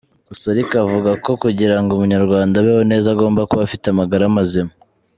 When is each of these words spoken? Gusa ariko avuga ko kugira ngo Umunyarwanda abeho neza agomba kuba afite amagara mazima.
Gusa 0.27 0.45
ariko 0.53 0.73
avuga 0.83 1.11
ko 1.23 1.31
kugira 1.43 1.75
ngo 1.79 1.91
Umunyarwanda 1.93 2.55
abeho 2.57 2.83
neza 2.91 3.07
agomba 3.13 3.47
kuba 3.49 3.61
afite 3.67 3.85
amagara 3.89 4.35
mazima. 4.37 4.73